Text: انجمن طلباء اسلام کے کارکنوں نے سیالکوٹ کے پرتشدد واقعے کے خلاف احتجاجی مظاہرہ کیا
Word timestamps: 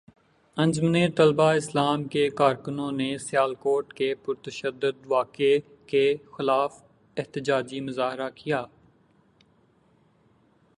انجمن 0.57 1.11
طلباء 1.11 1.53
اسلام 1.55 2.03
کے 2.03 2.29
کارکنوں 2.29 2.91
نے 2.91 3.17
سیالکوٹ 3.17 3.93
کے 3.93 4.13
پرتشدد 4.15 5.05
واقعے 5.07 5.59
کے 5.87 6.15
خلاف 6.31 6.81
احتجاجی 7.17 7.79
مظاہرہ 7.81 8.29
کیا 8.35 8.63